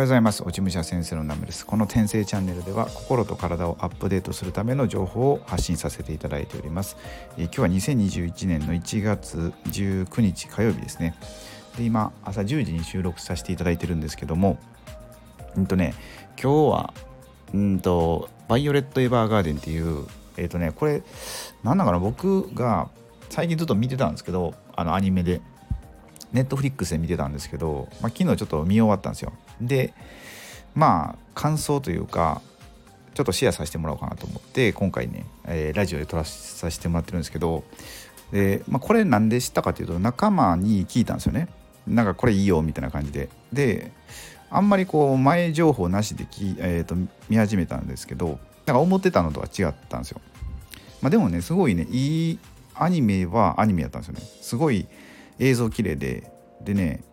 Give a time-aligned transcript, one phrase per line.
[0.00, 0.42] はようございます。
[0.42, 6.96] 落ち武者先生のナムですこの転生チャンネルでは心と体をアップデートするための情報を発信させていただいております、
[7.36, 11.14] えー、今日は2021年の1月19日火曜日ですね。
[11.76, 14.58] で今朝10時に収録させていただいてるんですけども
[15.54, 15.92] うんとね
[16.42, 16.94] 今日は
[17.52, 20.06] うんとバイオレット・エヴァーガーデンっていう
[20.38, 21.02] えっ、ー、とねこれ
[21.62, 22.88] なんだかな僕が
[23.28, 25.42] 最近ずっと見てたんですけどあのアニメで。
[26.32, 29.32] ネットフリックスで見てたんですけど、まあ、昨日ちょっと見終わったんですよ。
[29.60, 29.94] で
[30.74, 32.42] まあ感想というか
[33.14, 37.64] ちょっとシェアさせてもらおうかなと思って今回ね、えー、ラジオで撮らさせてもらってるんですけど
[38.32, 41.48] で、まあ、これ何で知ったかというと仲間に聞いたんですよね。
[41.86, 43.28] なんかこれいいよみたいな感じで。
[43.52, 43.92] で
[44.52, 46.96] あんまりこう前情報なしでき、えー、と
[47.28, 50.20] 見始めたんですけどなんか思ってたのとは違ったんですよ、
[51.00, 52.38] まあ、でもねすごいねいい
[52.74, 54.20] アニメはアニメやったんですよね。
[54.40, 54.86] すごい
[55.38, 57.04] 映像綺麗ででね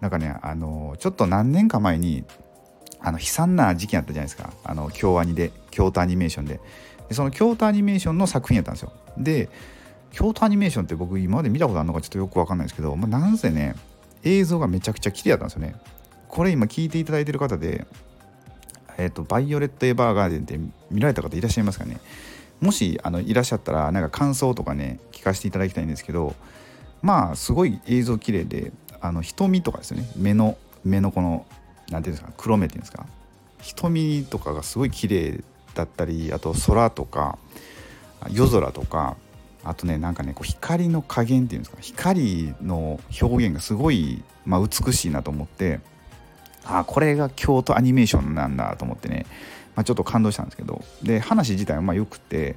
[0.00, 2.24] なんかねあのちょっと何年か前に
[3.00, 4.52] あの悲惨な事件あったじゃないですか。
[4.64, 6.60] あの京アニで京都アニメーションで。
[7.08, 8.92] でその京都アニメーションの作品やったんですよ。
[9.18, 9.48] で
[10.12, 13.74] 京都アニメーションって僕今まで見たことあるのかちょっとよく分かんないですけど、まあ、なんせね
[14.22, 15.76] 映像がめちゃくちゃ綺麗だったんですよね。
[16.28, 17.86] これ今聞いていただいてる方で
[18.96, 21.98] えっ、ー、とバイオレット・エヴァーガーデンって見られた方いらっしゃいますかね。
[22.60, 26.34] もしあのいらっしゃったらなんか感想とかね聞かせていただきたいんですけど
[27.02, 30.10] まあすごい映像綺麗であの瞳とかですよね。
[30.16, 31.46] 目の目のこの
[31.90, 33.06] 何ていうんですか黒目っていうんですか。
[33.60, 37.38] 瞳とかがすごい綺麗だったりあと空とか
[38.30, 39.16] 夜空とか
[39.64, 41.78] あとねなんかねこう光の加減っていうんですか。
[41.80, 45.80] 光の表現がすごい、まあ、美しいなと思って
[46.64, 49.26] あこれが京都アニメーションなんだと思ってね、
[49.74, 50.82] まあ、ちょっと感動したんですけど。
[51.02, 52.56] で話自体はまあよくて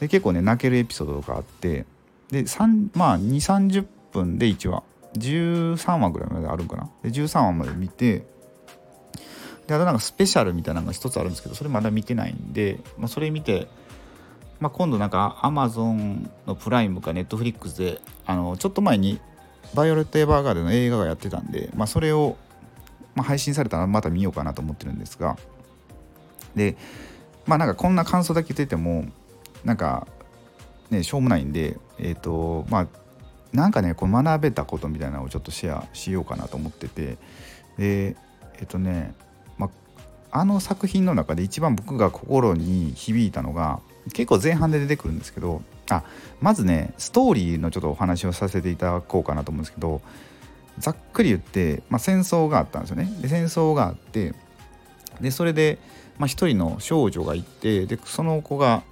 [0.00, 1.86] で結構ね泣けるエピソードとかあって
[2.30, 2.44] で
[2.94, 4.82] まあ2 3 0分で1話
[5.18, 6.90] 13話ぐらいまであるんかな？
[7.02, 8.26] で13話まで見て
[9.66, 13.66] であとなんかスペシャルみたいなのが一つあるんですけどそれまだ見てないんで、まあ、それ見て、
[14.60, 19.20] まあ、今度なんか Amazon のプライムか Netflix であのちょっと前に
[19.74, 22.36] バイオレット・エヴァーガーデンの映画がやってたんで、まあ、それを、
[23.14, 25.36] まあ、配信されたらまた見ようかなと思ってるんですが
[26.54, 26.76] で
[27.46, 29.04] まあなんかこんな感想だけ言ってても
[29.64, 30.06] なんか
[30.90, 32.88] ねしょうもないんでえっ、ー、とまあ
[33.56, 37.18] なんかねこう学べたことみたいなのをちょっとシェアしようかなと思ってて。
[37.78, 38.16] で
[38.58, 39.14] えっとね、
[39.58, 39.70] ま
[40.30, 43.80] あの作品の中で一番僕が心に響いたのが
[44.12, 46.02] 結構前半で出てくるんですけどあ
[46.40, 50.00] まずねストーリーのちょっとお話をさせていただこうかなと思うんですけど
[50.78, 53.10] ざっくり言って、まあ、戦争があったんですよね。
[53.20, 54.34] で戦争があって
[55.20, 55.78] でそれで、
[56.18, 58.82] まあ、一人の少女がいてでその子が、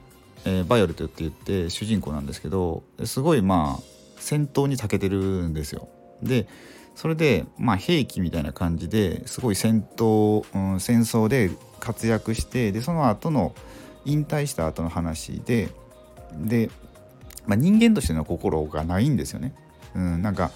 [0.47, 3.94] えー、バイオレットって言って主人公なんですけどすごいまあ
[4.25, 5.89] 戦闘に長けてるんですよ。
[6.23, 6.47] で
[6.95, 13.55] それでまあ兵器みたいな感じですごい戦闘、うん、戦争で活躍してでその後の
[14.07, 15.69] 引退した後の話で
[16.33, 16.71] で、
[17.47, 19.55] まあ、人間としての心がないんですよね。
[19.95, 20.51] うん、なんか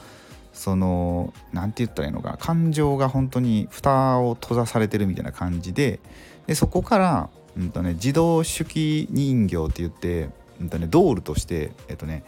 [0.52, 6.00] その何て言ったらいいのか感情が本当に蓋を閉ざされてるみたいな感じで
[6.46, 10.30] でそこから、うんとね、自動手記人形って言って、
[10.60, 12.24] うんとね、ドールとしてえっとね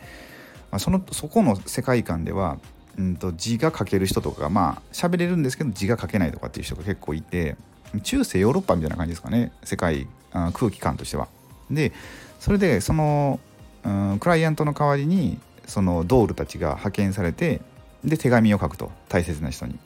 [0.71, 2.59] まあ、そのそこの世界観では、
[2.99, 7.57] うんと、字が書ける人とかまあ喋れるんですけど字が書けないとかっていう人が結構いて
[8.03, 11.29] 中世ヨーロッパみたいな感じですかね世界あ空気感としては。
[11.71, 11.93] で
[12.39, 13.39] それでその、
[13.85, 17.61] うん、クライアントの代わりにそのドールたちが派遣されて
[18.05, 19.75] で手紙を書くと大切な人に。
[19.75, 19.77] っ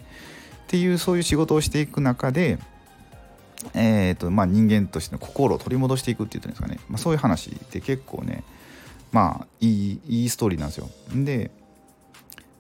[0.67, 2.59] ていうそういう仕事をしていく中で、
[3.75, 8.43] えーとまあ、人間としての心を取り戻していくっていうんですかね、まあ、そういう話って結構ね
[9.15, 10.91] まあいいいいストーリーなんですよ。
[11.15, 11.53] で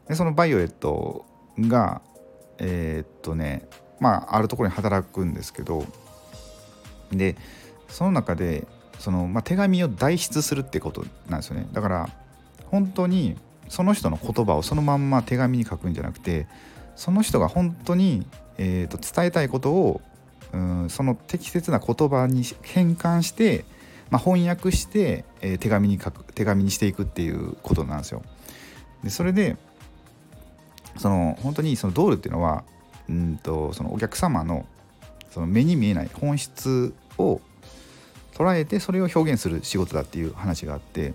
[0.06, 1.26] でそのバイオレット
[1.58, 2.00] が
[2.58, 3.66] えー、っとね
[3.98, 5.84] まああるところに働くんですけど
[7.10, 7.36] で
[7.88, 8.68] その中で
[9.00, 12.08] その、まあ、手紙を代筆するってことなんですよねだから
[12.70, 13.36] 本当に
[13.68, 16.46] その人の言葉をそのまんま手紙に書くんじゃなくて
[16.94, 18.28] その人が本当に、
[18.58, 20.00] えー、と伝えたいことを
[20.52, 23.64] うんその適切な言葉に変換して
[24.10, 28.22] まあ、翻訳して、えー、手紙に書く手紙にしていくっていうことなんですよ。
[29.02, 29.56] でそれで
[30.96, 32.64] その本当にそのドールっていうのは
[33.08, 34.66] うんとそのお客様の
[35.30, 37.40] その目に見えない本質を
[38.34, 41.14] 捉えてそれを表現する仕事だっていう話があって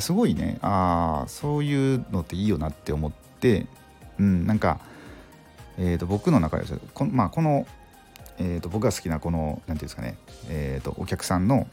[0.00, 3.66] すごいねああそういうのっていいよなって思って
[4.18, 4.80] うんなんか、
[5.78, 6.64] えー、と僕の中で
[6.94, 7.66] この,、まあ、この、
[8.38, 10.18] えー、と僕が好きなこの何て言うんですかね、
[10.48, 11.66] えー、とお客さんの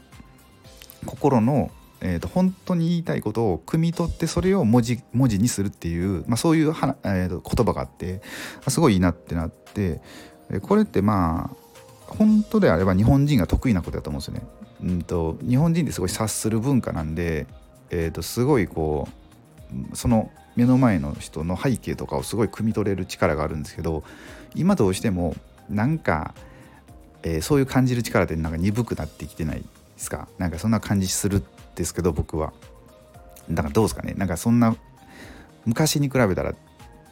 [1.06, 1.70] 心の、
[2.00, 8.20] えーと、本当に言いたいことを汲み取ってそれを文字文字にするっていう、まあ、そういうは、えーと、言葉があって
[8.68, 10.00] すごいいいなってなって
[10.62, 11.56] これってまあ
[12.06, 14.46] 本当であれば日本人が得意なことだと思うんですよね。
[14.82, 17.46] うんと日本人ってすごい察する文化なんで、
[17.90, 19.08] えー、とすごいこ
[19.92, 24.04] うその目の前の人の背景とかをすごい汲み取れる力があるんですけど
[24.54, 25.34] 今どうしても
[25.68, 26.34] なんか、
[27.22, 29.64] えー、そういう感じる力ってなんか鈍くなってきてない
[29.96, 30.28] ですか？
[30.38, 31.44] なんかそんな感じするん
[31.74, 32.52] ですけど僕は。
[33.50, 34.14] だからどうですかね？
[34.14, 34.76] なんかそんな
[35.64, 36.54] 昔に比べたら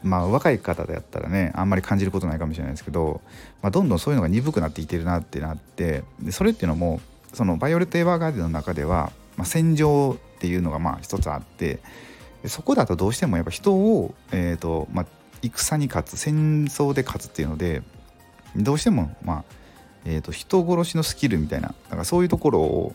[0.02, 3.20] まあ若い方でやったらねあんまり感じることないかもしれないですけど、
[3.62, 7.00] まあ、どんどんそういうのが鈍くなっていってるなってなってでそれっていうのも
[7.32, 11.80] そのバイオレット・エヴァーガーデンの中では、まあ、戦場っていうのがまあ一つあって
[12.46, 15.06] そこだとどうしてもやっぱ人を、えーとまあ、
[15.42, 17.82] 戦に勝つ戦争で勝つっていうので
[18.56, 19.44] どうしても、まあ
[20.04, 22.94] えーと、人殺しのスキルみたいなだかそういうところを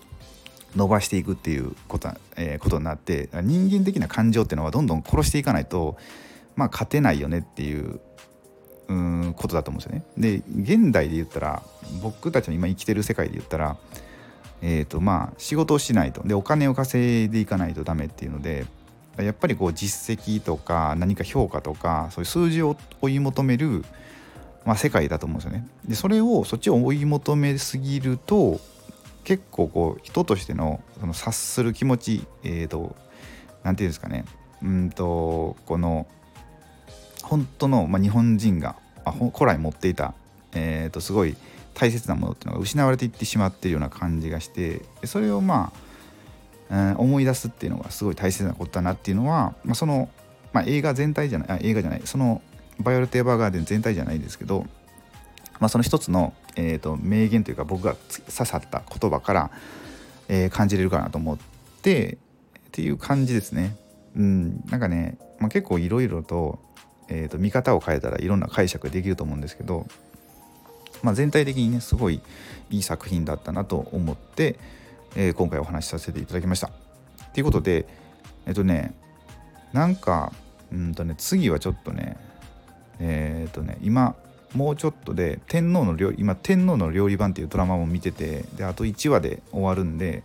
[0.75, 5.97] 伸ばしていくっていうこと,、えー、ことになって人間的な感情っていうのはどんどん殺していかないと
[6.55, 7.99] まあ勝てないよねっていう
[8.87, 10.03] うんことだと思うんですよね。
[10.17, 11.63] で現代で言ったら
[12.01, 13.77] 僕たちの今生きてる世界で言ったら
[14.61, 18.65] えーとまあ、仕事をしないとでお金を稼いでいかないとダメっていうので
[19.17, 23.83] やっぱりこう実績とか何か評価とかそういう数字を追い求める、
[24.65, 25.67] まあ、世界だと思うんですよね。
[25.87, 28.59] でそれをそっちを追い求めすぎると
[29.23, 32.95] 結構こう人としてのその察する気持ちえっ、ー、と
[33.63, 34.25] 何て言うんですかね
[34.63, 36.07] うんとこの
[37.23, 38.75] 本当の、まあ、日本人が
[39.05, 40.13] あ古来持っていた、
[40.53, 41.35] えー、とすごい
[41.73, 45.71] 大切なものっていうのが失われていってしまっているような感じがしてそれをま
[46.69, 50.09] あ、えー、思い出すっていうのがすごい大切なことだなっていうのは、まあ、その、
[50.51, 52.41] まあ、映画全体じゃないあ映画じゃないその
[52.79, 54.65] バイオレット・エヴァーガーデン全体じゃないですけど、
[55.59, 59.51] まあ、その一つの、えーと、名言というか僕が刺さった言葉から、
[60.27, 61.37] えー、感じれるかなと思っ
[61.81, 62.17] て
[62.67, 63.75] っていう感じですね。
[64.15, 66.59] うん、なんかね、まあ、結構いろいろと,、
[67.09, 69.85] えーと見方を変えたらいろんな解釈できると思うんですけど
[71.03, 72.21] まあ、全体的にねすごい
[72.69, 74.59] いい作品だったなと思って、
[75.15, 76.71] えー、今回お話しさせていただきました。
[77.33, 77.87] ということで
[78.45, 78.93] えっとね
[79.73, 80.33] なんか
[80.71, 82.17] うんとね次はちょっとね
[82.99, 84.15] えー、とね今
[84.53, 90.23] もうちょっとで天皇の料理今天皇の料理番っていうドラマも見ててであと1話で終わるんで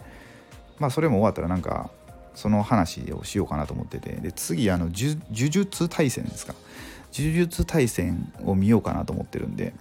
[0.79, 1.91] まあそれも終わったらなんか
[2.35, 6.55] その話をしようかなと思っててで次あの呪術大戦ですか
[7.13, 9.73] 呪術大戦を見ようかなと思ってるんで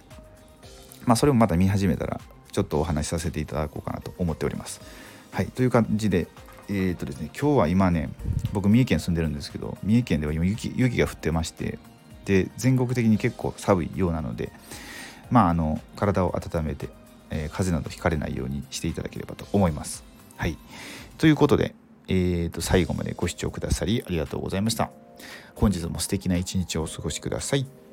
[1.06, 2.20] まあ、それもまた見始めたら
[2.52, 4.80] ちょっとお話しさせていただこうかなと思っております。
[5.32, 6.28] はいという感じで
[6.68, 8.08] えー、っとですね今日は今ね
[8.52, 11.78] 僕三重県住んでるんですけど三重県では今雪雪が降ってまして
[12.24, 14.52] で全国的に結構寒いようなので
[15.30, 16.88] まああの体を温めて、
[17.30, 20.04] えー、風邪などひかれないようにしていただければと思います。
[20.36, 20.56] はい
[21.18, 21.74] ということで、
[22.08, 24.90] えー、と最後までご視聴くださりありがとうございました。
[25.54, 27.83] 本日も素敵な一日をお過ごしください。